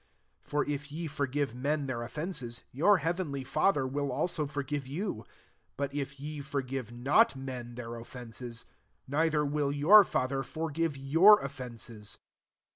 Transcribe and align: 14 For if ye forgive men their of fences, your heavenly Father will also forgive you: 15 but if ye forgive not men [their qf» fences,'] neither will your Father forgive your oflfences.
14 0.45 0.49
For 0.67 0.73
if 0.73 0.91
ye 0.91 1.05
forgive 1.05 1.53
men 1.53 1.85
their 1.85 2.01
of 2.01 2.11
fences, 2.11 2.63
your 2.71 2.97
heavenly 2.97 3.43
Father 3.43 3.85
will 3.85 4.11
also 4.11 4.47
forgive 4.47 4.87
you: 4.87 5.17
15 5.17 5.33
but 5.77 5.93
if 5.93 6.19
ye 6.19 6.41
forgive 6.41 6.91
not 6.91 7.35
men 7.35 7.75
[their 7.75 7.89
qf» 7.89 8.07
fences,'] 8.07 8.65
neither 9.07 9.45
will 9.45 9.71
your 9.71 10.03
Father 10.03 10.41
forgive 10.41 10.97
your 10.97 11.39
oflfences. 11.43 12.17